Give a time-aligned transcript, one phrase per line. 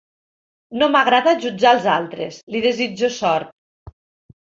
[0.83, 3.97] No m'agrada jutjar els altres, li desitjo sort.